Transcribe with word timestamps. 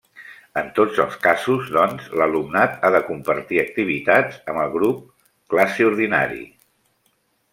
En 0.59 0.69
tots 0.77 1.01
els 1.03 1.17
casos, 1.25 1.67
doncs, 1.75 2.07
l'alumnat 2.21 2.79
ha 2.81 2.91
de 2.95 3.01
compartir 3.11 3.61
activitats 3.65 4.41
amb 4.53 4.63
el 4.65 4.73
grup 4.79 5.03
classe 5.55 5.89
ordinari. 5.93 6.43